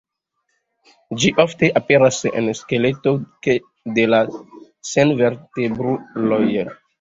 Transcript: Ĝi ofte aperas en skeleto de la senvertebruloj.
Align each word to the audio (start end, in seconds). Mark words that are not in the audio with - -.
Ĝi 1.23 1.29
ofte 1.43 1.67
aperas 1.79 2.17
en 2.29 2.49
skeleto 2.61 3.13
de 3.99 4.07
la 4.15 4.23
senvertebruloj. 4.95 6.43